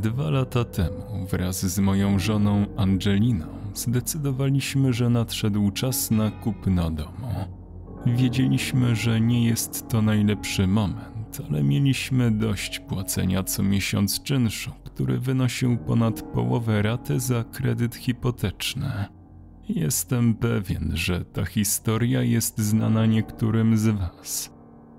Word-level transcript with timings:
Dwa 0.00 0.30
lata 0.30 0.64
temu 0.64 1.26
wraz 1.30 1.66
z 1.66 1.78
moją 1.78 2.18
żoną 2.18 2.66
Angeliną 2.76 3.46
zdecydowaliśmy, 3.74 4.92
że 4.92 5.10
nadszedł 5.10 5.70
czas 5.70 6.10
na 6.10 6.30
kupno 6.30 6.90
domu. 6.90 7.28
Wiedzieliśmy, 8.06 8.96
że 8.96 9.20
nie 9.20 9.46
jest 9.46 9.88
to 9.88 10.02
najlepszy 10.02 10.66
moment, 10.66 11.40
ale 11.48 11.62
mieliśmy 11.62 12.30
dość 12.30 12.78
płacenia 12.78 13.42
co 13.42 13.62
miesiąc 13.62 14.22
czynszu, 14.22 14.70
który 14.84 15.18
wynosił 15.18 15.76
ponad 15.76 16.22
połowę 16.22 16.82
raty 16.82 17.20
za 17.20 17.44
kredyt 17.44 17.94
hipoteczny. 17.94 18.90
Jestem 19.68 20.34
pewien, 20.34 20.90
że 20.94 21.24
ta 21.24 21.44
historia 21.44 22.22
jest 22.22 22.58
znana 22.58 23.06
niektórym 23.06 23.78
z 23.78 23.88
Was. 23.88 24.53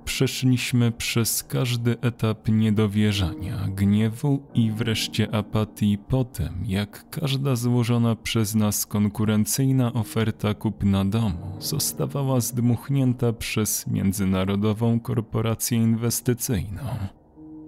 Przeszliśmy 0.06 0.92
przez 0.92 1.44
każdy 1.44 2.00
etap 2.02 2.50
niedowierzania, 2.50 3.68
gniewu 3.76 4.44
i 4.54 4.72
wreszcie 4.72 5.36
apatii 5.36 5.98
po 5.98 6.24
tym, 6.24 6.50
jak 6.66 7.10
każda 7.10 7.56
złożona 7.56 8.16
przez 8.16 8.56
nas 8.56 8.86
konkurencyjna 8.86 9.94
oferta 9.94 10.54
kupna 10.54 11.06
domu 11.06 11.56
zostawała 11.60 12.40
zdmuchnięta 12.40 13.34
przez 13.34 13.88
międzynarodową 13.88 15.00
korporację 15.00 15.78
inwestycyjną. 15.78 16.84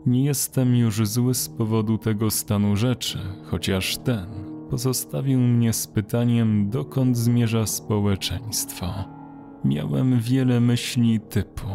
Nie 0.05 0.25
jestem 0.25 0.75
już 0.75 1.07
zły 1.07 1.33
z 1.33 1.49
powodu 1.49 1.97
tego 1.97 2.31
stanu 2.31 2.75
rzeczy, 2.75 3.19
chociaż 3.43 3.97
ten 3.97 4.27
pozostawił 4.69 5.39
mnie 5.39 5.73
z 5.73 5.87
pytaniem, 5.87 6.69
dokąd 6.69 7.17
zmierza 7.17 7.65
społeczeństwo. 7.65 8.87
Miałem 9.65 10.19
wiele 10.19 10.59
myśli 10.59 11.19
typu 11.19 11.67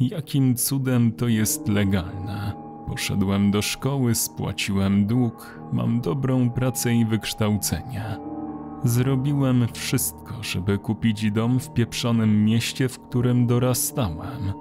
Jakim 0.00 0.56
cudem 0.56 1.12
to 1.12 1.28
jest 1.28 1.68
legalne? 1.68 2.52
Poszedłem 2.86 3.50
do 3.50 3.62
szkoły, 3.62 4.14
spłaciłem 4.14 5.06
dług, 5.06 5.60
mam 5.72 6.00
dobrą 6.00 6.50
pracę 6.50 6.94
i 6.94 7.04
wykształcenie. 7.04 8.04
Zrobiłem 8.84 9.66
wszystko, 9.72 10.42
żeby 10.42 10.78
kupić 10.78 11.30
dom 11.30 11.60
w 11.60 11.72
pieprzonym 11.72 12.44
mieście, 12.44 12.88
w 12.88 12.98
którym 13.00 13.46
dorastałem. 13.46 14.52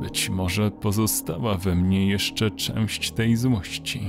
Być 0.00 0.30
może 0.30 0.70
pozostała 0.70 1.54
we 1.54 1.74
mnie 1.74 2.06
jeszcze 2.06 2.50
część 2.50 3.10
tej 3.10 3.36
złości. 3.36 4.00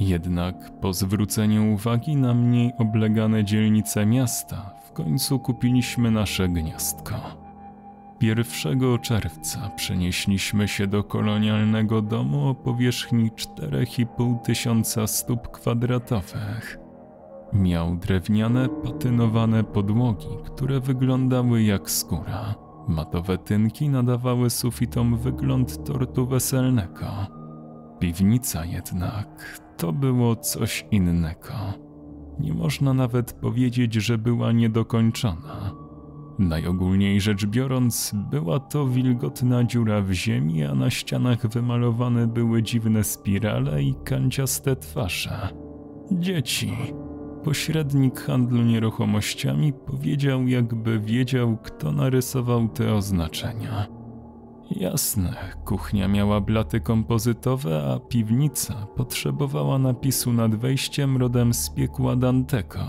Jednak 0.00 0.80
po 0.80 0.92
zwróceniu 0.92 1.74
uwagi 1.74 2.16
na 2.16 2.34
mniej 2.34 2.72
oblegane 2.78 3.44
dzielnice 3.44 4.06
miasta, 4.06 4.70
w 4.88 4.92
końcu 4.92 5.38
kupiliśmy 5.38 6.10
nasze 6.10 6.48
gniazdko. 6.48 7.47
1 8.20 8.98
czerwca 9.02 9.70
przenieśliśmy 9.76 10.68
się 10.68 10.86
do 10.86 11.04
kolonialnego 11.04 12.02
domu 12.02 12.48
o 12.48 12.54
powierzchni 12.54 13.30
4,5 13.30 14.40
tysiąca 14.40 15.06
stóp 15.06 15.48
kwadratowych. 15.48 16.78
Miał 17.52 17.96
drewniane, 17.96 18.68
patynowane 18.68 19.64
podłogi, 19.64 20.28
które 20.44 20.80
wyglądały 20.80 21.62
jak 21.62 21.90
skóra. 21.90 22.54
Matowe 22.88 23.38
tynki 23.38 23.88
nadawały 23.88 24.50
sufitom 24.50 25.16
wygląd 25.16 25.84
tortu 25.84 26.26
weselnego. 26.26 27.06
Piwnica 27.98 28.64
jednak 28.64 29.60
to 29.76 29.92
było 29.92 30.36
coś 30.36 30.86
innego. 30.90 31.54
Nie 32.40 32.54
można 32.54 32.94
nawet 32.94 33.32
powiedzieć, 33.32 33.94
że 33.94 34.18
była 34.18 34.52
niedokończona. 34.52 35.87
Najogólniej 36.38 37.20
rzecz 37.20 37.46
biorąc, 37.46 38.12
była 38.30 38.60
to 38.60 38.86
wilgotna 38.86 39.64
dziura 39.64 40.02
w 40.02 40.12
ziemi, 40.12 40.64
a 40.64 40.74
na 40.74 40.90
ścianach 40.90 41.46
wymalowane 41.46 42.26
były 42.26 42.62
dziwne 42.62 43.04
spirale 43.04 43.82
i 43.82 43.94
kanciaste 44.04 44.76
twarze. 44.76 45.48
Dzieci. 46.12 46.72
Pośrednik 47.44 48.20
handlu 48.20 48.62
nieruchomościami 48.62 49.72
powiedział, 49.72 50.48
jakby 50.48 51.00
wiedział, 51.00 51.56
kto 51.56 51.92
narysował 51.92 52.68
te 52.68 52.94
oznaczenia. 52.94 53.86
Jasne, 54.70 55.34
kuchnia 55.64 56.08
miała 56.08 56.40
blaty 56.40 56.80
kompozytowe, 56.80 57.92
a 57.92 57.98
piwnica 57.98 58.86
potrzebowała 58.96 59.78
napisu 59.78 60.32
nad 60.32 60.54
wejściem 60.54 61.16
rodem 61.16 61.54
z 61.54 61.70
piekła 61.70 62.16
Dantego 62.16 62.80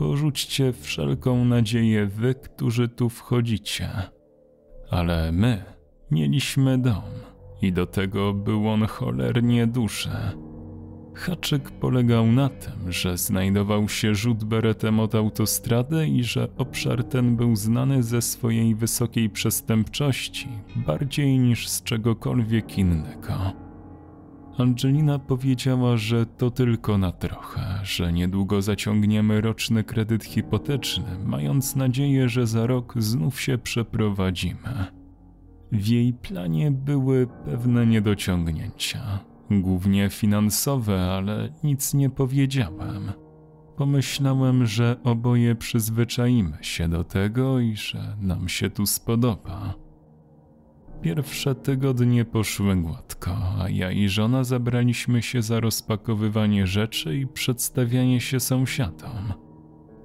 porzućcie 0.00 0.72
wszelką 0.72 1.44
nadzieję 1.44 2.06
wy, 2.06 2.34
którzy 2.34 2.88
tu 2.88 3.08
wchodzicie. 3.08 3.88
Ale 4.90 5.32
my 5.32 5.64
mieliśmy 6.10 6.78
dom 6.78 7.02
i 7.62 7.72
do 7.72 7.86
tego 7.86 8.34
był 8.34 8.68
on 8.68 8.86
cholernie 8.86 9.66
duży. 9.66 10.10
Haczyk 11.14 11.70
polegał 11.70 12.26
na 12.26 12.48
tym, 12.48 12.92
że 12.92 13.18
znajdował 13.18 13.88
się 13.88 14.14
rzut 14.14 14.44
beretem 14.44 15.00
od 15.00 15.14
autostrady 15.14 16.08
i 16.08 16.24
że 16.24 16.48
obszar 16.56 17.04
ten 17.04 17.36
był 17.36 17.56
znany 17.56 18.02
ze 18.02 18.22
swojej 18.22 18.74
wysokiej 18.74 19.30
przestępczości 19.30 20.48
bardziej 20.76 21.38
niż 21.38 21.68
z 21.68 21.82
czegokolwiek 21.82 22.78
innego. 22.78 23.69
Angelina 24.60 25.18
powiedziała, 25.18 25.96
że 25.96 26.26
to 26.26 26.50
tylko 26.50 26.98
na 26.98 27.12
trochę, 27.12 27.80
że 27.82 28.12
niedługo 28.12 28.62
zaciągniemy 28.62 29.40
roczny 29.40 29.84
kredyt 29.84 30.24
hipoteczny, 30.24 31.18
mając 31.24 31.76
nadzieję, 31.76 32.28
że 32.28 32.46
za 32.46 32.66
rok 32.66 32.94
znów 32.96 33.40
się 33.40 33.58
przeprowadzimy. 33.58 34.86
W 35.72 35.86
jej 35.86 36.12
planie 36.12 36.70
były 36.70 37.26
pewne 37.44 37.86
niedociągnięcia, 37.86 39.18
głównie 39.50 40.08
finansowe, 40.10 41.12
ale 41.12 41.48
nic 41.64 41.94
nie 41.94 42.10
powiedziałem. 42.10 43.12
Pomyślałem, 43.76 44.66
że 44.66 44.96
oboje 45.04 45.54
przyzwyczaimy 45.54 46.58
się 46.60 46.88
do 46.88 47.04
tego 47.04 47.60
i 47.60 47.76
że 47.76 48.16
nam 48.20 48.48
się 48.48 48.70
tu 48.70 48.86
spodoba. 48.86 49.74
Pierwsze 51.02 51.54
tygodnie 51.54 52.24
poszły 52.24 52.76
gładko, 52.76 53.30
a 53.60 53.68
ja 53.68 53.90
i 53.90 54.08
żona 54.08 54.44
zabraliśmy 54.44 55.22
się 55.22 55.42
za 55.42 55.60
rozpakowywanie 55.60 56.66
rzeczy 56.66 57.16
i 57.16 57.26
przedstawianie 57.26 58.20
się 58.20 58.40
sąsiadom. 58.40 59.32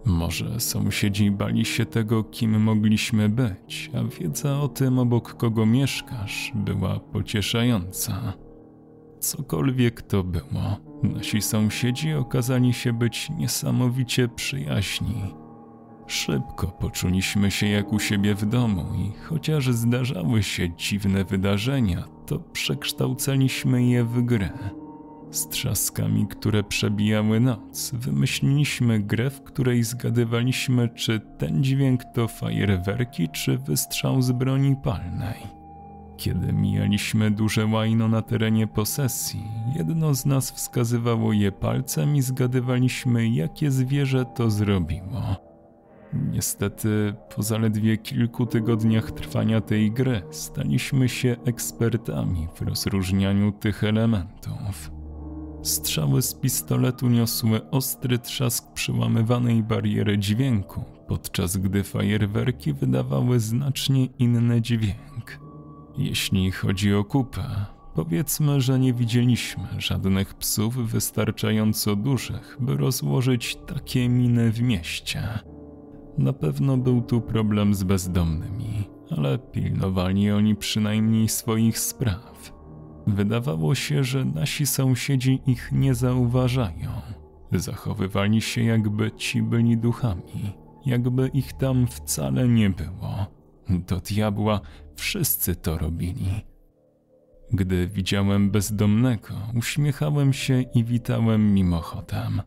Może 0.06 0.60
sąsiedzi 0.60 1.32
bali 1.32 1.66
się 1.66 1.86
tego, 1.86 2.24
kim 2.24 2.62
mogliśmy 2.62 3.30
być, 3.30 3.92
a 3.94 4.20
wiedza 4.20 4.62
o 4.62 4.68
tym, 4.68 5.00
obok 5.00 5.34
kogo 5.34 5.66
mieszkasz, 5.66 6.52
była 6.56 7.00
pocieszająca. 7.00 8.34
Cokolwiek 9.20 10.02
to 10.02 10.24
było, 10.24 10.78
nasi 11.04 11.42
sąsiedzi 11.42 12.14
okazali 12.14 12.74
się 12.74 12.94
być 12.94 13.30
niesamowicie 13.30 14.28
przyjaźni. 14.28 15.45
Szybko 16.08 16.68
poczuliśmy 16.68 17.52
się 17.52 17.68
jak 17.68 17.94
u 17.94 18.00
siebie 18.00 18.36
w 18.36 18.46
domu 18.46 18.86
i 18.98 19.12
chociaż 19.24 19.70
zdarzały 19.70 20.44
się 20.44 20.76
dziwne 20.76 21.24
wydarzenia, 21.26 22.04
to 22.26 22.40
przekształcaliśmy 22.40 23.84
je 23.84 24.04
w 24.04 24.22
grę. 24.22 24.50
Z 25.32 25.48
trzaskami, 25.48 26.28
które 26.28 26.64
przebijały 26.64 27.40
noc, 27.40 27.92
wymyśliliśmy 27.94 29.00
grę, 29.00 29.30
w 29.30 29.42
której 29.42 29.84
zgadywaliśmy, 29.84 30.90
czy 30.90 31.20
ten 31.38 31.64
dźwięk 31.64 32.02
to 32.14 32.28
fajerwerki, 32.28 33.30
czy 33.30 33.58
wystrzał 33.58 34.22
z 34.22 34.32
broni 34.32 34.76
palnej. 34.76 35.66
Kiedy 36.18 36.54
mijaliśmy 36.54 37.32
duże 37.32 37.66
łajno 37.66 38.08
na 38.08 38.22
terenie 38.22 38.68
posesji, 38.68 39.44
jedno 39.76 40.14
z 40.14 40.26
nas 40.26 40.52
wskazywało 40.52 41.34
je 41.34 41.52
palcem 41.52 42.16
i 42.16 42.22
zgadywaliśmy, 42.22 43.30
jakie 43.30 43.72
zwierzę 43.72 44.26
to 44.36 44.50
zrobiło. 44.52 45.45
Niestety, 46.16 47.14
po 47.36 47.44
zaledwie 47.44 47.98
kilku 47.98 48.46
tygodniach 48.46 49.12
trwania 49.12 49.62
tej 49.62 49.92
gry, 49.92 50.22
staliśmy 50.32 51.10
się 51.10 51.36
ekspertami 51.46 52.48
w 52.56 52.62
rozróżnianiu 52.62 53.52
tych 53.52 53.84
elementów. 53.84 54.92
Strzały 55.64 56.22
z 56.22 56.34
pistoletu 56.34 57.08
niosły 57.08 57.70
ostry 57.70 58.20
trzask 58.20 58.74
przełamywanej 58.74 59.64
bariery 59.64 60.18
dźwięku, 60.18 60.84
podczas 61.08 61.58
gdy 61.58 61.84
fajerwerki 61.84 62.74
wydawały 62.74 63.40
znacznie 63.40 64.06
inny 64.06 64.62
dźwięk. 64.62 65.40
Jeśli 65.98 66.52
chodzi 66.52 66.94
o 66.94 67.04
kupę, 67.04 67.66
powiedzmy, 67.96 68.62
że 68.62 68.80
nie 68.80 68.94
widzieliśmy 68.94 69.68
żadnych 69.78 70.34
psów 70.34 70.92
wystarczająco 70.92 71.96
dużych, 71.96 72.58
by 72.60 72.78
rozłożyć 72.78 73.56
takie 73.56 74.10
miny 74.10 74.52
w 74.52 74.62
mieście. 74.62 75.40
Na 76.18 76.34
pewno 76.34 76.78
był 76.78 77.02
tu 77.02 77.22
problem 77.22 77.76
z 77.76 77.84
bezdomnymi, 77.84 78.90
ale 79.18 79.38
pilnowali 79.38 80.32
oni 80.32 80.56
przynajmniej 80.56 81.30
swoich 81.30 81.80
spraw. 81.80 82.54
Wydawało 83.08 83.76
się, 83.76 84.04
że 84.04 84.26
nasi 84.26 84.66
sąsiedzi 84.66 85.42
ich 85.48 85.72
nie 85.72 85.96
zauważają. 85.96 86.90
Zachowywali 87.52 88.42
się, 88.42 88.64
jakby 88.64 89.12
ci 89.12 89.42
byli 89.42 89.78
duchami, 89.78 90.54
jakby 90.86 91.28
ich 91.28 91.54
tam 91.54 91.88
wcale 91.88 92.48
nie 92.48 92.70
było. 92.70 93.26
Do 93.70 94.00
diabła 94.00 94.62
wszyscy 94.96 95.56
to 95.56 95.78
robili. 95.78 96.46
Gdy 97.54 97.88
widziałem 97.88 98.52
bezdomnego, 98.52 99.34
uśmiechałem 99.56 100.34
się 100.34 100.62
i 100.62 100.84
witałem 100.84 101.54
mimochodem. 101.54 102.42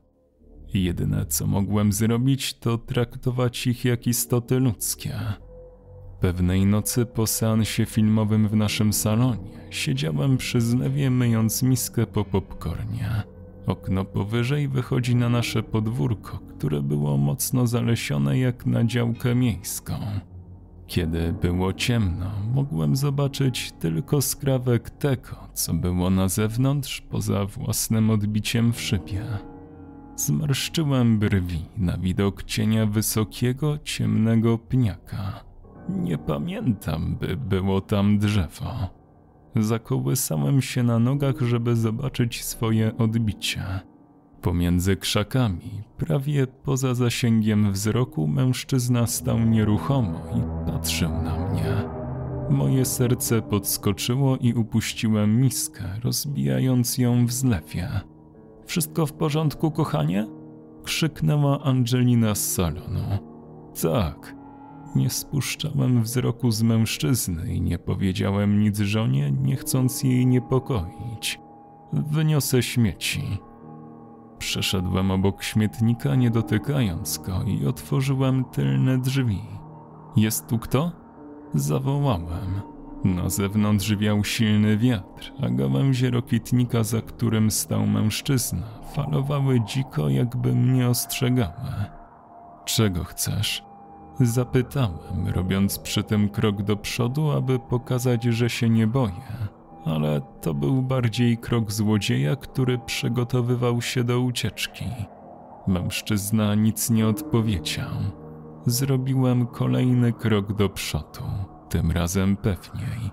Jedyne 0.75 1.27
co 1.27 1.47
mogłem 1.47 1.93
zrobić, 1.93 2.55
to 2.55 2.79
traktować 2.79 3.67
ich 3.67 3.85
jak 3.85 4.07
istoty 4.07 4.61
ludzkie. 4.61 5.15
Pewnej 6.21 6.67
nocy 6.67 7.07
po 7.07 7.27
seansie 7.27 7.87
filmowym 7.87 8.49
w 8.49 8.57
naszym 8.57 8.93
salonie 8.93 9.51
siedziałem 9.71 10.37
przy 10.37 10.61
zlewie 10.61 11.11
myjąc 11.11 11.63
miskę 11.63 12.07
po 12.07 12.25
popcornie. 12.25 13.23
Okno 13.67 14.05
powyżej 14.05 14.69
wychodzi 14.69 15.17
na 15.17 15.29
nasze 15.29 15.63
podwórko, 15.63 16.39
które 16.39 16.83
było 16.83 17.17
mocno 17.17 17.67
zalesione 17.67 18.39
jak 18.39 18.67
na 18.67 18.85
działkę 18.85 19.35
miejską. 19.35 19.95
Kiedy 20.87 21.33
było 21.33 21.73
ciemno, 21.73 22.31
mogłem 22.55 22.97
zobaczyć 22.97 23.73
tylko 23.79 24.23
skrawek 24.23 24.91
tego, 24.91 25.37
co 25.55 25.75
było 25.75 26.11
na 26.11 26.29
zewnątrz, 26.29 27.01
poza 27.01 27.45
własnym 27.45 28.11
odbiciem 28.11 28.73
w 28.73 28.81
szybie. 28.81 29.25
Zmarszczyłem 30.19 31.19
brwi 31.19 31.65
na 31.77 31.97
widok 31.97 32.43
cienia 32.43 32.87
wysokiego, 32.87 33.79
ciemnego 33.85 34.59
pniaka. 34.59 35.45
Nie 35.89 36.19
pamiętam, 36.19 37.17
by 37.21 37.37
było 37.37 37.81
tam 37.81 38.19
drzewo. 38.19 38.89
Zakołysałem 39.57 40.63
się 40.63 40.83
na 40.83 40.99
nogach, 40.99 41.35
żeby 41.41 41.77
zobaczyć 41.77 42.45
swoje 42.45 42.97
odbicie. 42.97 43.63
Pomiędzy 44.43 44.97
krzakami, 44.97 45.83
prawie 45.97 46.47
poza 46.47 46.95
zasięgiem 46.95 47.73
wzroku, 47.73 48.27
mężczyzna 48.27 49.07
stał 49.07 49.39
nieruchomo 49.39 50.21
i 50.37 50.67
patrzył 50.71 51.11
na 51.11 51.49
mnie. 51.49 51.75
Moje 52.51 52.85
serce 52.85 53.43
podskoczyło 53.43 54.37
i 54.37 54.55
upuściłem 54.55 55.41
miskę, 55.41 55.85
rozbijając 56.03 56.99
ją 56.99 57.27
w 57.27 57.33
zlewie. 57.33 58.01
Wszystko 58.69 59.07
w 59.07 59.13
porządku, 59.13 59.71
kochanie? 59.71 60.27
krzyknęła 60.85 61.63
Angelina 61.63 62.35
z 62.35 62.53
salonu. 62.53 63.01
Tak. 63.83 64.37
Nie 64.97 65.11
spuszczałem 65.11 66.03
wzroku 66.03 66.51
z 66.51 66.63
mężczyzny 66.63 67.55
i 67.55 67.61
nie 67.61 67.79
powiedziałem 67.79 68.61
nic 68.61 68.79
żonie, 68.79 69.33
nie 69.33 69.57
chcąc 69.57 70.03
jej 70.03 70.27
niepokoić. 70.27 71.41
Wyniosę 71.93 72.63
śmieci. 72.63 73.39
Przeszedłem 74.39 75.11
obok 75.11 75.43
śmietnika, 75.43 76.15
nie 76.15 76.31
dotykając 76.31 77.19
go, 77.19 77.43
i 77.43 77.67
otworzyłem 77.67 78.45
tylne 78.45 78.99
drzwi. 78.99 79.41
Jest 80.17 80.47
tu 80.47 80.59
kto? 80.59 80.93
Zawołałem. 81.55 82.78
Na 83.05 83.29
zewnątrz 83.29 83.97
wiał 83.97 84.25
silny 84.25 84.77
wiatr, 84.77 85.33
a 85.43 85.49
gałęzie 85.49 86.11
rokitnika, 86.11 86.85
za 86.85 87.01
którym 87.01 87.51
stał 87.51 87.87
mężczyzna, 87.87 88.67
falowały 88.95 89.61
dziko, 89.61 90.09
jakby 90.09 90.55
mnie 90.55 90.89
ostrzegały. 90.89 91.85
Czego 92.65 93.05
chcesz? 93.05 93.65
Zapytałem, 94.21 95.29
robiąc 95.35 95.79
przy 95.79 96.03
tym 96.03 96.29
krok 96.29 96.63
do 96.63 96.77
przodu, 96.77 97.31
aby 97.31 97.59
pokazać, 97.59 98.25
że 98.25 98.51
się 98.51 98.69
nie 98.69 98.87
boję 98.87 99.49
ale 99.89 100.21
to 100.41 100.55
był 100.55 100.83
bardziej 100.83 101.39
krok 101.39 101.73
złodzieja, 101.73 102.37
który 102.37 102.79
przygotowywał 102.79 103.83
się 103.83 104.05
do 104.05 104.21
ucieczki. 104.21 104.85
Mężczyzna 105.67 106.55
nic 106.55 106.91
nie 106.91 107.09
odpowiedział. 107.09 107.91
Zrobiłem 108.67 109.47
kolejny 109.47 110.13
krok 110.13 110.53
do 110.53 110.69
przodu, 110.69 111.23
tym 111.69 111.91
razem 111.91 112.37
pewniej. 112.37 113.11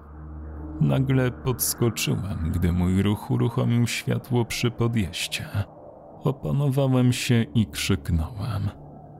Nagle 0.81 1.31
podskoczyłem, 1.31 2.51
gdy 2.51 2.71
mój 2.71 3.03
ruch 3.03 3.31
uruchomił 3.31 3.87
światło 3.87 4.45
przy 4.45 4.71
podjeździe. 4.71 5.45
Opanowałem 6.23 7.13
się 7.13 7.45
i 7.55 7.65
krzyknąłem: 7.65 8.69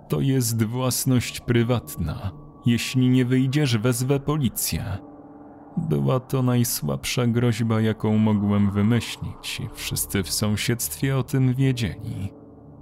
To 0.09 0.21
jest 0.21 0.63
własność 0.63 1.39
prywatna. 1.39 2.31
Jeśli 2.65 3.09
nie 3.09 3.25
wyjdziesz, 3.25 3.77
wezwę 3.77 4.19
policję. 4.19 4.97
Była 5.77 6.19
to 6.19 6.43
najsłabsza 6.43 7.27
groźba, 7.27 7.81
jaką 7.81 8.17
mogłem 8.17 8.71
wymyślić, 8.71 9.59
i 9.59 9.69
wszyscy 9.73 10.23
w 10.23 10.31
sąsiedztwie 10.31 11.17
o 11.17 11.23
tym 11.23 11.53
wiedzieli. 11.53 12.33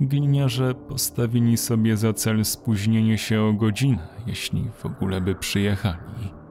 Gliniarze 0.02 0.76
postawili 0.76 1.58
sobie 1.58 1.98
za 1.98 2.14
cel 2.14 2.46
spóźnienie 2.46 3.18
się 3.18 3.42
o 3.42 3.54
godzinę, 3.54 4.08
jeśli 4.28 4.70
w 4.78 4.86
ogóle 4.86 5.22
by 5.22 5.36
przyjechali. 5.36 6.43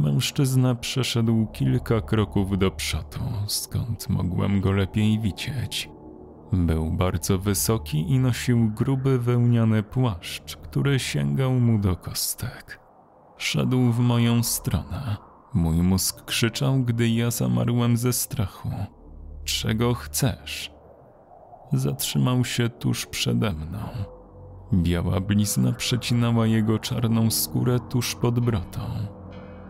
Mężczyzna 0.00 0.74
przeszedł 0.74 1.46
kilka 1.46 2.00
kroków 2.00 2.58
do 2.58 2.70
przodu, 2.70 3.20
skąd 3.46 4.08
mogłem 4.08 4.60
go 4.60 4.72
lepiej 4.72 5.20
widzieć. 5.20 5.90
Był 6.52 6.90
bardzo 6.90 7.38
wysoki 7.38 8.10
i 8.12 8.18
nosił 8.18 8.70
gruby 8.70 9.18
wełniany 9.18 9.82
płaszcz, 9.82 10.56
który 10.56 10.98
sięgał 10.98 11.52
mu 11.52 11.78
do 11.78 11.96
kostek. 11.96 12.80
Szedł 13.36 13.92
w 13.92 13.98
moją 13.98 14.42
stronę. 14.42 15.16
Mój 15.54 15.76
mózg 15.76 16.24
krzyczał, 16.24 16.80
gdy 16.80 17.08
ja 17.08 17.30
zamarłem 17.30 17.96
ze 17.96 18.12
strachu. 18.12 18.70
Czego 19.44 19.94
chcesz? 19.94 20.72
Zatrzymał 21.72 22.44
się 22.44 22.68
tuż 22.68 23.06
przede 23.06 23.52
mną. 23.52 23.78
Biała 24.72 25.20
blizna 25.20 25.72
przecinała 25.72 26.46
jego 26.46 26.78
czarną 26.78 27.30
skórę 27.30 27.78
tuż 27.90 28.14
pod 28.14 28.40
brotą. 28.40 28.80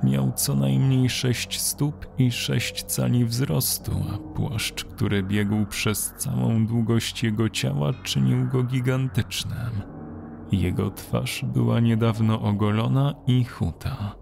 Miał 0.04 0.32
co 0.32 0.54
najmniej 0.54 1.10
sześć 1.10 1.60
stóp 1.60 2.06
i 2.18 2.32
sześć 2.32 2.82
cali 2.82 3.24
wzrostu, 3.24 3.92
a 4.14 4.18
płaszcz, 4.18 4.84
który 4.84 5.22
biegł 5.22 5.66
przez 5.66 6.14
całą 6.16 6.66
długość 6.66 7.22
jego 7.22 7.48
ciała, 7.48 7.92
czynił 8.02 8.48
go 8.48 8.62
gigantycznym. 8.62 9.82
Jego 10.52 10.90
twarz 10.90 11.44
była 11.44 11.80
niedawno 11.80 12.40
ogolona 12.40 13.14
i 13.26 13.44
chuta. 13.44 14.14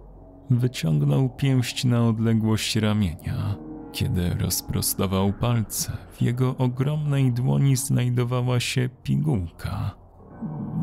Wyciągnął 0.51 1.29
pięść 1.29 1.85
na 1.85 2.09
odległość 2.09 2.77
ramienia. 2.77 3.55
Kiedy 3.93 4.35
rozprostował 4.35 5.33
palce, 5.33 5.97
w 6.13 6.23
jego 6.23 6.57
ogromnej 6.57 7.33
dłoni 7.33 7.77
znajdowała 7.77 8.61
się 8.61 8.89
pigułka. 9.03 9.91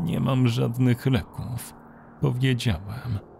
Nie 0.04 0.20
mam 0.20 0.48
żadnych 0.48 1.06
leków, 1.06 1.74
powiedziałem. 2.20 3.35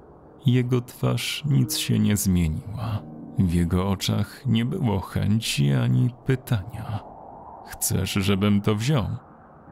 Jego 0.47 0.81
twarz 0.81 1.45
nic 1.47 1.79
się 1.79 1.99
nie 1.99 2.17
zmieniła. 2.17 3.03
W 3.39 3.55
jego 3.55 3.89
oczach 3.89 4.47
nie 4.47 4.65
było 4.65 5.01
chęci 5.01 5.73
ani 5.73 6.11
pytania. 6.27 7.01
Chcesz, 7.67 8.13
żebym 8.13 8.61
to 8.61 8.75
wziął? 8.75 9.07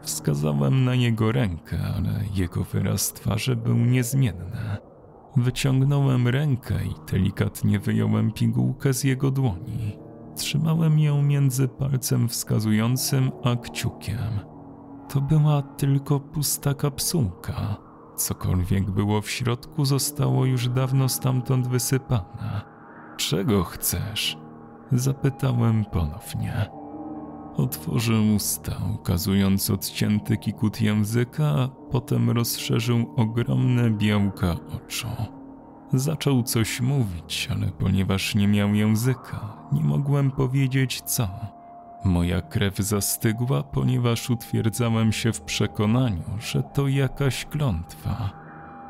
Wskazałem 0.02 0.84
na 0.84 0.94
jego 0.94 1.32
rękę, 1.32 1.78
ale 1.96 2.20
jego 2.34 2.64
wyraz 2.64 3.12
twarzy 3.12 3.56
był 3.56 3.76
niezmienny. 3.76 4.76
Wyciągnąłem 5.36 6.28
rękę 6.28 6.74
i 6.86 7.10
delikatnie 7.12 7.78
wyjąłem 7.78 8.32
pigułkę 8.32 8.94
z 8.94 9.04
jego 9.04 9.30
dłoni. 9.30 9.98
Trzymałem 10.36 10.98
ją 10.98 11.22
między 11.22 11.68
palcem 11.68 12.28
wskazującym 12.28 13.30
a 13.44 13.56
kciukiem. 13.56 14.40
To 15.08 15.20
była 15.20 15.62
tylko 15.62 16.20
pusta 16.20 16.74
kapsułka. 16.74 17.83
Cokolwiek 18.16 18.90
było 18.90 19.20
w 19.20 19.30
środku, 19.30 19.84
zostało 19.84 20.44
już 20.44 20.68
dawno 20.68 21.08
stamtąd 21.08 21.68
wysypane. 21.68 22.62
Czego 23.16 23.64
chcesz? 23.64 24.38
Zapytałem 24.92 25.84
ponownie. 25.84 26.66
Otworzył 27.56 28.34
usta, 28.34 28.72
ukazując 28.94 29.70
odcięty 29.70 30.36
kikut 30.36 30.80
języka, 30.80 31.44
a 31.44 31.68
potem 31.68 32.30
rozszerzył 32.30 33.14
ogromne 33.16 33.90
białka 33.90 34.56
oczu. 34.76 35.08
Zaczął 35.92 36.42
coś 36.42 36.80
mówić, 36.80 37.48
ale 37.50 37.66
ponieważ 37.66 38.34
nie 38.34 38.48
miał 38.48 38.74
języka, 38.74 39.56
nie 39.72 39.82
mogłem 39.82 40.30
powiedzieć 40.30 41.00
co. 41.00 41.28
Moja 42.04 42.40
krew 42.40 42.78
zastygła, 42.78 43.62
ponieważ 43.62 44.30
utwierdzałem 44.30 45.12
się 45.12 45.32
w 45.32 45.40
przekonaniu, 45.40 46.22
że 46.40 46.62
to 46.62 46.88
jakaś 46.88 47.44
klątwa. 47.44 48.30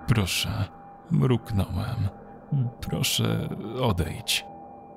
Proszę, 0.07 0.65
mruknąłem. 1.11 2.09
Proszę, 2.81 3.49
odejdź. 3.81 4.45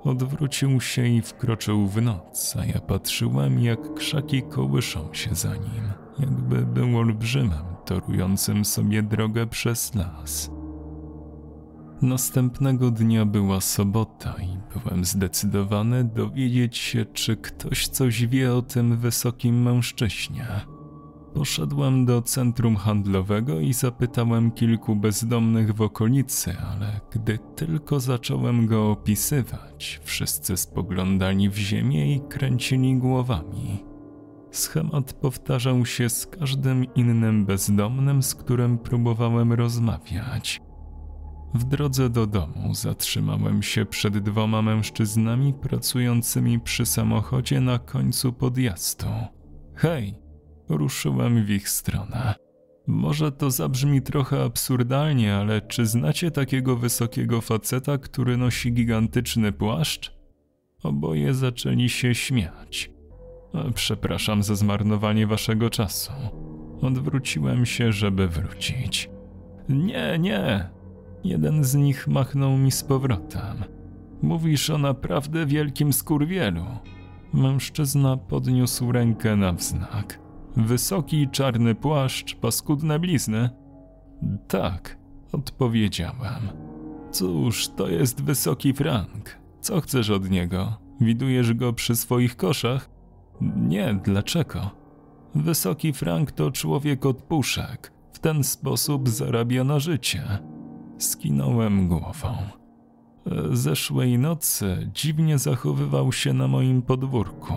Odwrócił 0.04 0.80
się 0.80 1.06
i 1.06 1.22
wkroczył 1.22 1.86
w 1.86 2.02
noc, 2.02 2.56
a 2.60 2.64
ja 2.64 2.80
patrzyłem, 2.80 3.60
jak 3.60 3.94
krzaki 3.94 4.42
kołyszą 4.42 5.14
się 5.14 5.34
za 5.34 5.56
nim, 5.56 5.92
jakby 6.18 6.66
był 6.66 6.98
olbrzymem 6.98 7.78
torującym 7.88 8.64
sobie 8.64 9.02
drogę 9.02 9.46
przez 9.46 9.94
las. 9.94 10.50
Następnego 12.02 12.90
dnia 12.90 13.24
była 13.24 13.60
sobota 13.60 14.34
i 14.42 14.78
byłem 14.78 15.04
zdecydowany 15.04 16.04
dowiedzieć 16.04 16.76
się, 16.76 17.04
czy 17.04 17.36
ktoś 17.36 17.88
coś 17.88 18.26
wie 18.26 18.54
o 18.54 18.62
tym 18.62 18.96
wysokim 18.96 19.62
mężczyźnie. 19.62 20.46
Poszedłem 21.34 22.06
do 22.06 22.22
centrum 22.22 22.76
handlowego 22.76 23.60
i 23.60 23.72
zapytałem 23.72 24.50
kilku 24.50 24.96
bezdomnych 24.96 25.74
w 25.74 25.82
okolicy, 25.82 26.56
ale 26.72 27.00
gdy 27.10 27.38
tylko 27.56 28.00
zacząłem 28.00 28.66
go 28.66 28.90
opisywać, 28.90 30.00
wszyscy 30.04 30.56
spoglądali 30.56 31.50
w 31.50 31.56
ziemię 31.56 32.14
i 32.14 32.20
kręcili 32.20 32.96
głowami. 32.96 33.84
Schemat 34.50 35.12
powtarzał 35.12 35.86
się 35.86 36.08
z 36.08 36.26
każdym 36.26 36.94
innym 36.94 37.46
bezdomnym, 37.46 38.22
z 38.22 38.34
którym 38.34 38.78
próbowałem 38.78 39.52
rozmawiać. 39.52 40.67
W 41.54 41.64
drodze 41.64 42.10
do 42.10 42.26
domu 42.26 42.74
zatrzymałem 42.74 43.62
się 43.62 43.84
przed 43.84 44.18
dwoma 44.18 44.62
mężczyznami 44.62 45.54
pracującymi 45.54 46.60
przy 46.60 46.86
samochodzie 46.86 47.60
na 47.60 47.78
końcu 47.78 48.32
podjazdu. 48.32 49.06
Hej, 49.74 50.14
ruszyłem 50.68 51.44
w 51.44 51.50
ich 51.50 51.68
stronę. 51.68 52.34
Może 52.86 53.32
to 53.32 53.50
zabrzmi 53.50 54.02
trochę 54.02 54.44
absurdalnie, 54.44 55.34
ale 55.34 55.60
czy 55.60 55.86
znacie 55.86 56.30
takiego 56.30 56.76
wysokiego 56.76 57.40
faceta, 57.40 57.98
który 57.98 58.36
nosi 58.36 58.72
gigantyczny 58.72 59.52
płaszcz? 59.52 60.18
Oboje 60.82 61.34
zaczęli 61.34 61.88
się 61.88 62.14
śmiać. 62.14 62.90
Przepraszam 63.74 64.42
za 64.42 64.54
zmarnowanie 64.54 65.26
waszego 65.26 65.70
czasu. 65.70 66.12
Odwróciłem 66.82 67.66
się, 67.66 67.92
żeby 67.92 68.28
wrócić. 68.28 69.10
Nie, 69.68 70.18
nie. 70.18 70.77
Jeden 71.24 71.64
z 71.64 71.74
nich 71.74 72.08
machnął 72.08 72.58
mi 72.58 72.72
z 72.72 72.84
powrotem. 72.84 73.64
Mówisz 74.22 74.70
o 74.70 74.78
naprawdę 74.78 75.46
wielkim 75.46 75.92
skurwielu. 75.92 76.64
Mężczyzna 77.32 78.16
podniósł 78.16 78.92
rękę 78.92 79.36
na 79.36 79.52
wznak. 79.52 80.20
Wysoki 80.56 81.28
czarny 81.28 81.74
płaszcz, 81.74 82.36
paskudne 82.36 82.98
blizny? 82.98 83.50
Tak, 84.48 84.98
odpowiedziałem. 85.32 86.48
Cóż, 87.10 87.68
to 87.68 87.88
jest 87.88 88.22
wysoki 88.22 88.72
Frank. 88.72 89.38
Co 89.60 89.80
chcesz 89.80 90.10
od 90.10 90.30
niego? 90.30 90.76
Widujesz 91.00 91.54
go 91.54 91.72
przy 91.72 91.96
swoich 91.96 92.36
koszach? 92.36 92.90
Nie, 93.56 94.00
dlaczego? 94.04 94.70
Wysoki 95.34 95.92
Frank 95.92 96.32
to 96.32 96.50
człowiek 96.50 97.06
od 97.06 97.22
puszek. 97.22 97.92
W 98.12 98.18
ten 98.18 98.44
sposób 98.44 99.08
zarabia 99.08 99.64
na 99.64 99.78
życie. 99.78 100.22
Skinąłem 100.98 101.88
głową. 101.88 102.36
Zeszłej 103.52 104.18
nocy 104.18 104.90
dziwnie 104.94 105.38
zachowywał 105.38 106.12
się 106.12 106.32
na 106.32 106.48
moim 106.48 106.82
podwórku. 106.82 107.54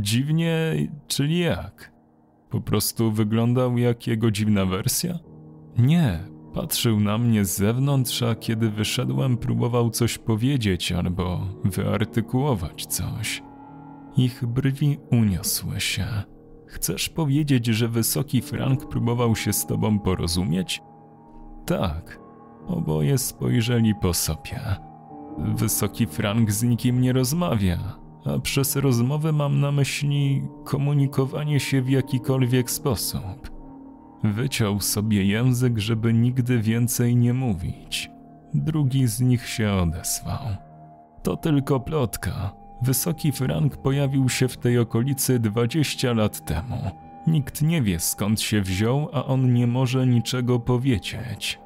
Dziwnie, 0.00 0.74
czyli 1.06 1.38
jak? 1.38 1.92
Po 2.50 2.60
prostu 2.60 3.12
wyglądał 3.12 3.78
jak 3.78 4.06
jego 4.06 4.30
dziwna 4.30 4.66
wersja? 4.66 5.18
Nie, 5.78 6.20
patrzył 6.54 7.00
na 7.00 7.18
mnie 7.18 7.44
z 7.44 7.56
zewnątrz, 7.56 8.22
a 8.22 8.34
kiedy 8.34 8.70
wyszedłem, 8.70 9.36
próbował 9.36 9.90
coś 9.90 10.18
powiedzieć 10.18 10.92
albo 10.92 11.40
wyartykułować 11.64 12.86
coś. 12.86 13.42
Ich 14.16 14.46
brwi 14.46 14.98
uniosły 15.12 15.80
się. 15.80 16.06
Chcesz 16.66 17.08
powiedzieć, 17.08 17.66
że 17.66 17.88
wysoki 17.88 18.42
Frank 18.42 18.88
próbował 18.88 19.36
się 19.36 19.52
z 19.52 19.66
tobą 19.66 19.98
porozumieć? 19.98 20.82
Tak. 21.66 22.18
Oboje 22.66 23.18
spojrzeli 23.18 23.94
po 23.94 24.14
sobie. 24.14 24.60
Wysoki 25.38 26.06
Frank 26.06 26.52
z 26.52 26.62
nikim 26.62 27.00
nie 27.00 27.12
rozmawia, 27.12 27.78
a 28.24 28.38
przez 28.38 28.76
rozmowę 28.76 29.32
mam 29.32 29.60
na 29.60 29.72
myśli 29.72 30.42
komunikowanie 30.64 31.60
się 31.60 31.82
w 31.82 31.90
jakikolwiek 31.90 32.70
sposób. 32.70 33.50
Wyciął 34.24 34.80
sobie 34.80 35.24
język, 35.24 35.78
żeby 35.78 36.12
nigdy 36.12 36.58
więcej 36.58 37.16
nie 37.16 37.34
mówić. 37.34 38.10
Drugi 38.54 39.06
z 39.06 39.20
nich 39.20 39.48
się 39.48 39.72
odezwał. 39.72 40.46
To 41.22 41.36
tylko 41.36 41.80
plotka. 41.80 42.52
Wysoki 42.82 43.32
Frank 43.32 43.76
pojawił 43.76 44.28
się 44.28 44.48
w 44.48 44.56
tej 44.56 44.78
okolicy 44.78 45.38
20 45.38 46.12
lat 46.12 46.44
temu. 46.44 47.05
Nikt 47.26 47.62
nie 47.62 47.82
wie 47.82 48.00
skąd 48.00 48.40
się 48.40 48.60
wziął, 48.60 49.08
a 49.12 49.24
on 49.24 49.52
nie 49.52 49.66
może 49.66 50.06
niczego 50.06 50.60
powiedzieć. 50.60 51.58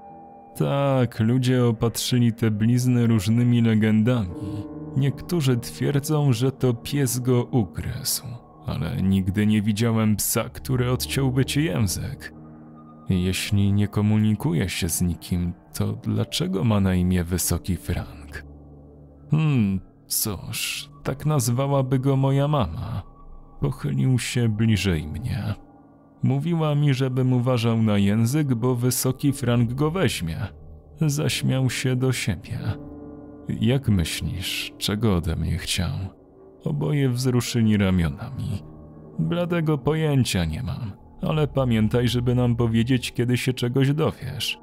Tak, 0.57 1.21
ludzie 1.21 1.67
opatrzyli 1.67 2.33
te 2.33 2.51
blizny 2.51 3.07
różnymi 3.07 3.63
legendami. 3.63 4.31
Niektórzy 4.97 5.57
twierdzą, 5.57 6.33
że 6.33 6.53
to 6.53 6.75
pies 6.75 7.19
go 7.19 7.45
ugryzł, 7.45 8.23
ale 8.67 9.03
nigdy 9.03 9.47
nie 9.47 9.63
widziałem 9.63 10.17
psa, 10.17 10.49
który 10.49 10.91
odciąłby 10.91 11.45
ci 11.45 11.65
język. 11.65 12.35
Jeśli 13.09 13.73
nie 13.73 13.89
komunikuje 13.89 14.69
się 14.69 14.89
z 14.89 15.03
nikim, 15.03 15.53
to 15.75 15.93
dlaczego 15.93 16.65
ma 16.65 16.81
na 16.81 16.95
imię 16.95 17.25
Wysoki 17.25 17.77
Frank? 17.77 18.45
Hmm, 19.31 19.81
cóż, 20.07 20.89
tak 21.03 21.27
nazwałaby 21.27 21.99
go 21.99 22.17
moja 22.17 22.49
mama. 22.49 23.10
Pochylił 23.61 24.19
się 24.19 24.49
bliżej 24.49 25.07
mnie. 25.07 25.55
Mówiła 26.23 26.75
mi, 26.75 26.95
żebym 26.95 27.33
uważał 27.33 27.83
na 27.83 27.99
język, 27.99 28.55
bo 28.55 28.75
wysoki 28.75 29.33
Frank 29.33 29.73
go 29.73 29.91
weźmie. 29.91 30.39
Zaśmiał 31.01 31.71
się 31.71 31.97
do 31.97 32.13
siebie. 32.13 32.59
Jak 33.61 33.89
myślisz, 33.89 34.73
czego 34.79 35.17
ode 35.17 35.37
mnie 35.37 35.59
chciał? 35.59 35.93
Oboje 36.65 37.09
wzruszyli 37.09 37.77
ramionami. 37.77 38.63
Bladego 39.19 39.79
pojęcia 39.79 40.45
nie 40.45 40.63
mam, 40.63 40.93
ale 41.23 41.49
pamiętaj, 41.49 42.09
żeby 42.09 42.35
nam 42.35 42.57
powiedzieć, 42.57 43.13
kiedy 43.13 43.37
się 43.37 43.53
czegoś 43.53 43.93
dowiesz. 43.93 44.59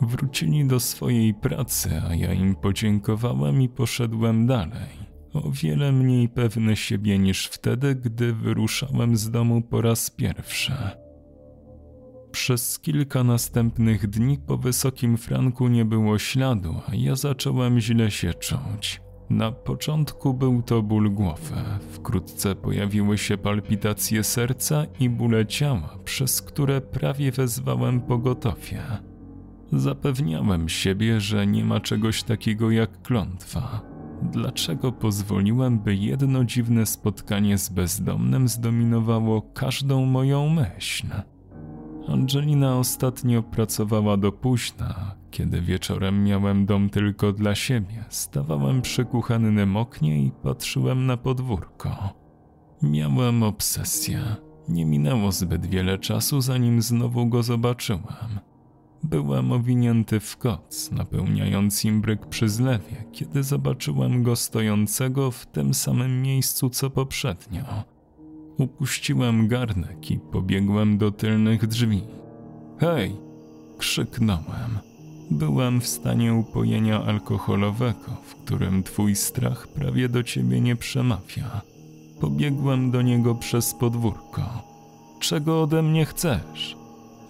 Wrócili 0.00 0.64
do 0.64 0.80
swojej 0.80 1.34
pracy, 1.34 2.02
a 2.10 2.14
ja 2.14 2.32
im 2.32 2.54
podziękowałem 2.54 3.62
i 3.62 3.68
poszedłem 3.68 4.46
dalej. 4.46 5.01
O 5.32 5.50
wiele 5.50 5.92
mniej 5.92 6.28
pewny 6.28 6.76
siebie 6.76 7.18
niż 7.18 7.46
wtedy, 7.46 7.94
gdy 7.94 8.32
wyruszałem 8.32 9.16
z 9.16 9.30
domu 9.30 9.62
po 9.62 9.80
raz 9.80 10.10
pierwszy. 10.10 10.72
Przez 12.32 12.78
kilka 12.78 13.24
następnych 13.24 14.06
dni 14.06 14.38
po 14.38 14.56
wysokim 14.56 15.16
franku 15.16 15.68
nie 15.68 15.84
było 15.84 16.18
śladu, 16.18 16.74
a 16.86 16.94
ja 16.94 17.16
zacząłem 17.16 17.80
źle 17.80 18.10
się 18.10 18.34
czuć. 18.34 19.00
Na 19.30 19.52
początku 19.52 20.34
był 20.34 20.62
to 20.62 20.82
ból 20.82 21.10
głowy, 21.10 21.54
wkrótce 21.90 22.54
pojawiły 22.54 23.18
się 23.18 23.38
palpitacje 23.38 24.24
serca 24.24 24.84
i 25.00 25.10
bóle 25.10 25.46
ciała, 25.46 25.98
przez 26.04 26.42
które 26.42 26.80
prawie 26.80 27.32
wezwałem 27.32 28.00
pogotowie. 28.00 28.82
Zapewniałem 29.72 30.68
siebie, 30.68 31.20
że 31.20 31.46
nie 31.46 31.64
ma 31.64 31.80
czegoś 31.80 32.22
takiego 32.22 32.70
jak 32.70 33.02
klątwa. 33.02 33.91
Dlaczego 34.30 34.92
pozwoliłem, 34.92 35.78
by 35.78 35.94
jedno 35.94 36.44
dziwne 36.44 36.86
spotkanie 36.86 37.58
z 37.58 37.68
bezdomnym 37.68 38.48
zdominowało 38.48 39.42
każdą 39.42 40.06
moją 40.06 40.48
myśl? 40.48 41.06
Angelina 42.08 42.78
ostatnio 42.78 43.42
pracowała 43.42 44.16
do 44.16 44.32
późna. 44.32 45.14
Kiedy 45.30 45.60
wieczorem 45.60 46.24
miałem 46.24 46.66
dom 46.66 46.90
tylko 46.90 47.32
dla 47.32 47.54
siebie, 47.54 48.04
stawałem 48.08 48.82
przy 48.82 49.04
kuchennym 49.04 49.76
oknie 49.76 50.22
i 50.22 50.30
patrzyłem 50.30 51.06
na 51.06 51.16
podwórko. 51.16 52.14
Miałem 52.82 53.42
obsesję. 53.42 54.20
Nie 54.68 54.86
minęło 54.86 55.32
zbyt 55.32 55.66
wiele 55.66 55.98
czasu, 55.98 56.40
zanim 56.40 56.82
znowu 56.82 57.26
go 57.26 57.42
zobaczyłem. 57.42 58.40
Byłem 59.02 59.52
owinięty 59.52 60.20
w 60.20 60.36
koc, 60.36 60.90
napełniając 60.90 61.84
imbryk 61.84 62.26
przy 62.26 62.48
zlewie, 62.48 63.04
kiedy 63.12 63.42
zobaczyłem 63.42 64.22
go 64.22 64.36
stojącego 64.36 65.30
w 65.30 65.46
tym 65.46 65.74
samym 65.74 66.22
miejscu 66.22 66.70
co 66.70 66.90
poprzednio. 66.90 67.64
Upuściłem 68.58 69.48
garnek 69.48 70.10
i 70.10 70.18
pobiegłem 70.18 70.98
do 70.98 71.10
tylnych 71.10 71.66
drzwi. 71.66 72.02
Hej! 72.78 73.16
krzyknąłem. 73.78 74.78
Byłem 75.30 75.80
w 75.80 75.86
stanie 75.86 76.34
upojenia 76.34 77.04
alkoholowego, 77.04 78.16
w 78.24 78.34
którym 78.34 78.82
twój 78.82 79.16
strach 79.16 79.68
prawie 79.68 80.08
do 80.08 80.22
ciebie 80.22 80.60
nie 80.60 80.76
przemawia. 80.76 81.60
Pobiegłem 82.20 82.90
do 82.90 83.02
niego 83.02 83.34
przez 83.34 83.74
podwórko. 83.74 84.42
Czego 85.20 85.62
ode 85.62 85.82
mnie 85.82 86.06
chcesz? 86.06 86.81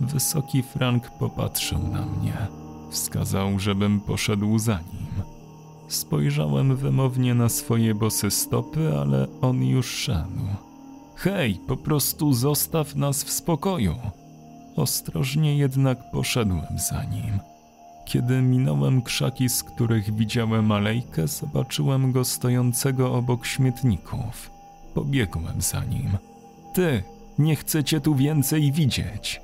Wysoki 0.07 0.63
Frank 0.63 1.11
popatrzył 1.11 1.79
na 1.79 2.07
mnie. 2.07 2.37
Wskazał, 2.91 3.59
żebym 3.59 4.01
poszedł 4.01 4.59
za 4.59 4.79
nim. 4.79 5.23
Spojrzałem 5.89 6.77
wymownie 6.77 7.35
na 7.35 7.49
swoje 7.49 7.95
bosy 7.95 8.31
stopy, 8.31 8.99
ale 8.99 9.27
on 9.41 9.63
już 9.65 9.87
szedł. 9.87 10.47
Hej, 11.17 11.61
po 11.67 11.77
prostu 11.77 12.33
zostaw 12.33 12.95
nas 12.95 13.25
w 13.25 13.31
spokoju. 13.31 13.95
Ostrożnie 14.77 15.57
jednak 15.57 16.11
poszedłem 16.11 16.79
za 16.89 17.05
nim. 17.05 17.39
Kiedy 18.05 18.43
minąłem 18.43 19.03
krzaki, 19.03 19.49
z 19.49 19.63
których 19.63 20.15
widziałem 20.15 20.73
alejkę, 20.73 21.29
zobaczyłem 21.29 22.13
go 22.13 22.25
stojącego 22.25 23.15
obok 23.15 23.47
śmietników. 23.47 24.51
Pobiegłem 24.95 25.61
za 25.63 25.85
nim. 25.85 26.09
Ty, 26.75 27.03
Nie 27.39 27.57
chcę 27.57 27.85
cię 27.85 28.01
tu 28.01 28.15
więcej 28.15 28.73
widzieć. 28.73 29.41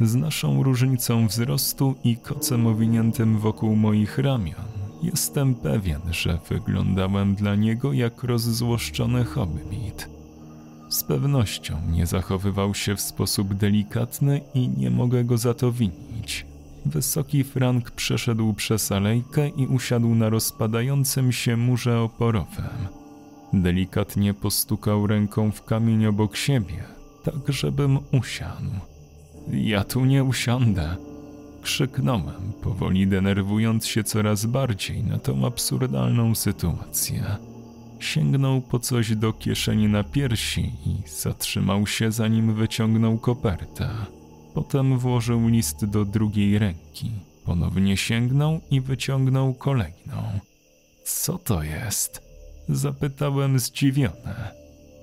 Z 0.00 0.14
naszą 0.14 0.62
różnicą 0.62 1.26
wzrostu 1.26 1.94
i 2.04 2.16
kocem 2.16 2.66
owiniętym 2.66 3.38
wokół 3.38 3.76
moich 3.76 4.18
ramion, 4.18 4.64
jestem 5.02 5.54
pewien, 5.54 6.00
że 6.10 6.38
wyglądałem 6.48 7.34
dla 7.34 7.54
niego 7.54 7.92
jak 7.92 8.24
rozzłoszczony 8.24 9.24
hobbit. 9.24 10.08
Z 10.88 11.04
pewnością 11.04 11.76
nie 11.90 12.06
zachowywał 12.06 12.74
się 12.74 12.96
w 12.96 13.00
sposób 13.00 13.54
delikatny 13.54 14.40
i 14.54 14.68
nie 14.68 14.90
mogę 14.90 15.24
go 15.24 15.38
za 15.38 15.54
to 15.54 15.72
winić. 15.72 16.46
Wysoki 16.86 17.44
Frank 17.44 17.90
przeszedł 17.90 18.52
przez 18.52 18.92
alejkę 18.92 19.48
i 19.48 19.66
usiadł 19.66 20.14
na 20.14 20.28
rozpadającym 20.28 21.32
się 21.32 21.56
murze 21.56 22.00
oporowym. 22.00 22.88
Delikatnie 23.52 24.34
postukał 24.34 25.06
ręką 25.06 25.50
w 25.50 25.64
kamień 25.64 26.06
obok 26.06 26.36
siebie, 26.36 26.84
tak 27.24 27.52
żebym 27.52 27.98
usiadł. 28.12 28.89
Ja 29.52 29.84
tu 29.84 30.04
nie 30.04 30.24
usiądę. 30.24 30.96
Krzyknąłem, 31.62 32.52
powoli 32.62 33.06
denerwując 33.06 33.86
się 33.86 34.04
coraz 34.04 34.46
bardziej 34.46 35.04
na 35.04 35.18
tą 35.18 35.46
absurdalną 35.46 36.34
sytuację. 36.34 37.24
Sięgnął 38.00 38.60
po 38.60 38.78
coś 38.78 39.16
do 39.16 39.32
kieszeni 39.32 39.88
na 39.88 40.04
piersi 40.04 40.72
i 40.86 41.08
zatrzymał 41.08 41.86
się, 41.86 42.12
zanim 42.12 42.54
wyciągnął 42.54 43.18
kopertę. 43.18 43.88
Potem 44.54 44.98
włożył 44.98 45.48
list 45.48 45.84
do 45.84 46.04
drugiej 46.04 46.58
ręki. 46.58 47.10
Ponownie 47.44 47.96
sięgnął 47.96 48.60
i 48.70 48.80
wyciągnął 48.80 49.54
kolejną. 49.54 50.40
Co 51.04 51.38
to 51.38 51.62
jest? 51.62 52.22
Zapytałem 52.68 53.58
zdziwiony. 53.58 54.34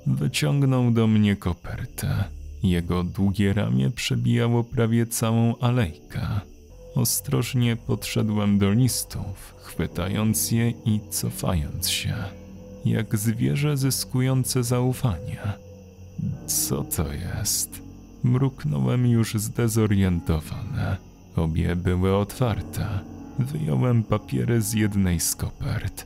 Wyciągnął 0.07 0.91
do 0.91 1.07
mnie 1.07 1.35
kopertę. 1.35 2.23
Jego 2.63 3.03
długie 3.03 3.53
ramię 3.53 3.89
przebijało 3.89 4.63
prawie 4.63 5.05
całą 5.05 5.57
alejkę. 5.57 6.27
Ostrożnie 6.95 7.75
podszedłem 7.75 8.59
do 8.59 8.71
listów, 8.71 9.55
chwytając 9.61 10.51
je 10.51 10.69
i 10.69 10.99
cofając 11.09 11.89
się, 11.89 12.15
jak 12.85 13.17
zwierzę 13.17 13.77
zyskujące 13.77 14.63
zaufanie. 14.63 15.39
Co 16.47 16.83
to 16.83 17.13
jest? 17.13 17.81
Mruknąłem 18.23 19.07
już 19.07 19.33
zdezorientowany. 19.33 20.97
Obie 21.35 21.75
były 21.75 22.15
otwarte. 22.15 22.87
Wyjąłem 23.39 24.03
papiery 24.03 24.61
z 24.61 24.73
jednej 24.73 25.19
z 25.19 25.35
kopert. 25.35 26.05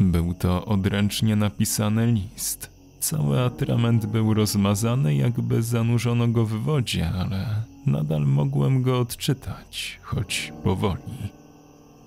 Był 0.00 0.34
to 0.34 0.64
odręcznie 0.64 1.36
napisany 1.36 2.06
list. 2.12 2.69
Cały 3.00 3.40
atrament 3.40 4.06
był 4.06 4.34
rozmazany, 4.34 5.14
jakby 5.14 5.62
zanurzono 5.62 6.28
go 6.28 6.46
w 6.46 6.50
wodzie, 6.50 7.10
ale 7.10 7.62
nadal 7.86 8.26
mogłem 8.26 8.82
go 8.82 9.00
odczytać, 9.00 9.98
choć 10.02 10.52
powoli. 10.64 11.30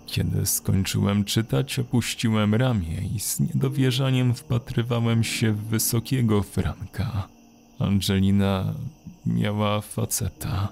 Kiedy 0.05 0.45
skończyłem 0.45 1.23
czytać, 1.23 1.79
opuściłem 1.79 2.55
ramię 2.55 3.01
i 3.15 3.19
z 3.19 3.39
niedowierzaniem 3.39 4.33
wpatrywałem 4.33 5.23
się 5.23 5.53
w 5.53 5.63
wysokiego 5.63 6.43
Franka. 6.43 7.27
Angelina 7.79 8.73
miała 9.25 9.81
faceta. 9.81 10.67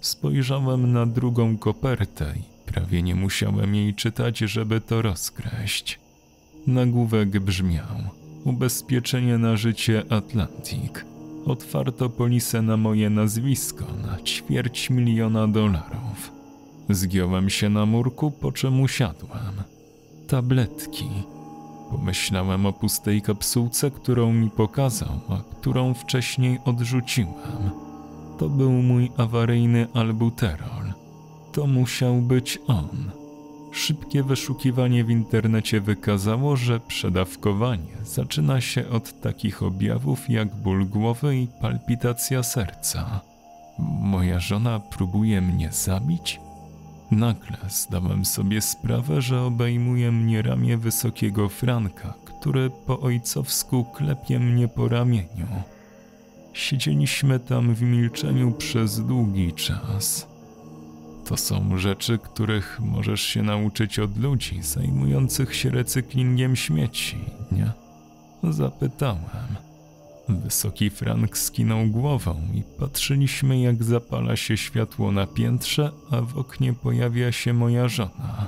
Spojrzałem 0.00 0.92
na 0.92 1.06
drugą 1.06 1.58
kopertę 1.58 2.34
i 2.36 2.72
prawie 2.72 3.02
nie 3.02 3.14
musiałem 3.14 3.74
jej 3.74 3.94
czytać, 3.94 4.38
żeby 4.38 4.80
to 4.80 5.02
rozkreść. 5.02 5.98
Nagłówek 6.66 7.40
brzmiał: 7.40 8.21
Ubezpieczenie 8.44 9.38
na 9.38 9.56
życie 9.56 10.02
Atlantic. 10.10 10.92
Otwarto 11.46 12.08
polisę 12.08 12.62
na 12.62 12.76
moje 12.76 13.10
nazwisko 13.10 13.84
na 14.06 14.22
ćwierć 14.22 14.90
miliona 14.90 15.48
dolarów. 15.48 16.32
Zgiąłem 16.90 17.50
się 17.50 17.68
na 17.68 17.86
murku, 17.86 18.30
po 18.30 18.52
czym 18.52 18.80
usiadłem. 18.80 19.62
Tabletki. 20.28 21.08
Pomyślałem 21.90 22.66
o 22.66 22.72
pustej 22.72 23.22
kapsułce, 23.22 23.90
którą 23.90 24.32
mi 24.32 24.50
pokazał, 24.50 25.20
a 25.28 25.36
którą 25.60 25.94
wcześniej 25.94 26.58
odrzuciłem. 26.64 27.70
To 28.38 28.48
był 28.48 28.70
mój 28.72 29.10
awaryjny 29.16 29.86
albuterol. 29.94 30.92
To 31.52 31.66
musiał 31.66 32.14
być 32.16 32.58
on. 32.66 33.21
Szybkie 33.72 34.22
wyszukiwanie 34.22 35.04
w 35.04 35.10
internecie 35.10 35.80
wykazało, 35.80 36.56
że 36.56 36.80
przedawkowanie 36.80 37.96
zaczyna 38.04 38.60
się 38.60 38.88
od 38.88 39.20
takich 39.20 39.62
objawów 39.62 40.30
jak 40.30 40.54
ból 40.54 40.86
głowy 40.86 41.36
i 41.36 41.48
palpitacja 41.60 42.42
serca. 42.42 43.20
Moja 44.02 44.40
żona 44.40 44.80
próbuje 44.80 45.40
mnie 45.40 45.72
zabić? 45.72 46.40
Nagle 47.10 47.56
zdałem 47.68 48.24
sobie 48.24 48.60
sprawę, 48.60 49.22
że 49.22 49.42
obejmuje 49.42 50.12
mnie 50.12 50.42
ramię 50.42 50.76
wysokiego 50.76 51.48
Franka, 51.48 52.14
który 52.24 52.70
po 52.86 53.00
ojcowsku 53.00 53.84
klepie 53.84 54.38
mnie 54.38 54.68
po 54.68 54.88
ramieniu. 54.88 55.46
Siedzieliśmy 56.52 57.40
tam 57.40 57.74
w 57.74 57.82
milczeniu 57.82 58.52
przez 58.52 59.06
długi 59.06 59.52
czas. 59.52 60.31
To 61.26 61.36
są 61.36 61.78
rzeczy, 61.78 62.18
których 62.18 62.80
możesz 62.80 63.22
się 63.22 63.42
nauczyć 63.42 63.98
od 63.98 64.18
ludzi 64.18 64.62
zajmujących 64.62 65.54
się 65.54 65.70
recyklingiem 65.70 66.56
śmieci, 66.56 67.18
nie? 67.52 67.72
Zapytałem. 68.52 69.56
Wysoki 70.28 70.90
Frank 70.90 71.38
skinął 71.38 71.86
głową 71.86 72.34
i 72.54 72.62
patrzyliśmy, 72.78 73.60
jak 73.60 73.84
zapala 73.84 74.36
się 74.36 74.56
światło 74.56 75.12
na 75.12 75.26
piętrze, 75.26 75.90
a 76.10 76.20
w 76.20 76.38
oknie 76.38 76.72
pojawia 76.72 77.32
się 77.32 77.52
moja 77.52 77.88
żona. 77.88 78.46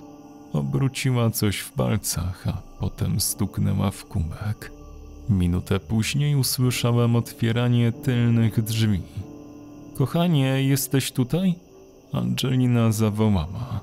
Obróciła 0.52 1.30
coś 1.30 1.58
w 1.58 1.72
palcach, 1.72 2.48
a 2.48 2.62
potem 2.80 3.20
stuknęła 3.20 3.90
w 3.90 4.04
kubek. 4.04 4.72
Minutę 5.28 5.80
później 5.80 6.36
usłyszałem 6.36 7.16
otwieranie 7.16 7.92
tylnych 7.92 8.62
drzwi. 8.62 9.02
Kochanie, 9.94 10.64
jesteś 10.64 11.12
tutaj? 11.12 11.54
Angelina 12.14 12.92
zawołała. 12.92 13.80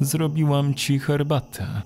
Zrobiłam 0.00 0.74
ci 0.74 0.98
herbatę. 0.98 1.82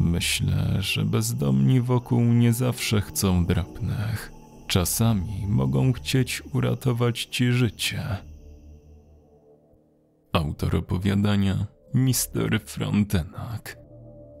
Myślę, 0.00 0.76
że 0.80 1.04
bezdomni 1.04 1.80
wokół 1.80 2.20
nie 2.20 2.52
zawsze 2.52 3.00
chcą 3.00 3.46
drapnech. 3.46 4.32
Czasami 4.66 5.46
mogą 5.48 5.92
chcieć 5.92 6.42
uratować 6.52 7.24
ci 7.24 7.52
życie. 7.52 8.02
Autor 10.32 10.76
opowiadania 10.76 11.66
Mister 11.94 12.60
Frontenac. 12.60 13.76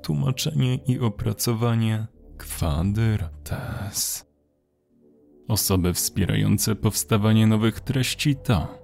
Tłumaczenie 0.02 0.74
i 0.74 0.98
opracowanie 0.98 2.06
Kwadrates. 2.38 4.26
Osoby 5.48 5.94
wspierające 5.94 6.74
powstawanie 6.74 7.46
nowych 7.46 7.80
treści 7.80 8.36
to 8.36 8.81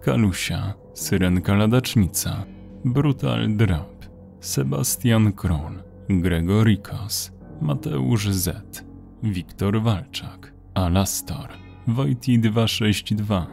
Kalusia, 0.00 0.74
Syrenka 0.94 1.54
Ladacznica, 1.54 2.44
Brutal 2.84 3.56
Drop, 3.56 4.06
Sebastian 4.40 5.32
Król, 5.32 5.82
Gregorikos, 6.08 7.32
Mateusz 7.60 8.28
Z, 8.28 8.84
Wiktor 9.22 9.82
Walczak, 9.82 10.52
Alastor, 10.74 11.48
Wojti 11.86 12.38
262, 12.38 13.46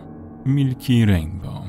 Milki 0.46 1.06
Rainbow, 1.06 1.64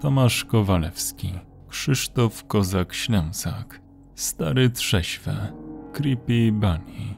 Tomasz 0.00 0.44
Kowalewski, 0.44 1.32
Krzysztof 1.68 2.46
Kozak-Ślęsak, 2.46 3.80
Stary 4.14 4.70
Trześwe, 4.70 5.52
Creepy 5.92 6.52
Bunny, 6.52 7.14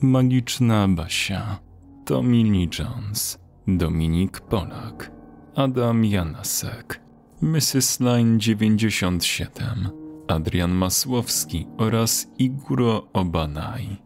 Magiczna 0.00 0.88
Basia, 0.88 1.58
Tommy 2.04 2.44
Lee 2.44 2.68
Jones, 2.78 3.38
Dominik 3.68 4.40
Polak, 4.40 5.10
Adam 5.56 6.04
Janasek, 6.04 7.00
Mrs. 7.42 8.00
Line 8.00 8.38
97, 8.38 9.88
Adrian 10.28 10.70
Masłowski 10.70 11.66
oraz 11.78 12.26
Iguro 12.38 13.06
Obanaj. 13.12 13.96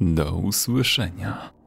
Do 0.00 0.36
usłyszenia. 0.36 1.57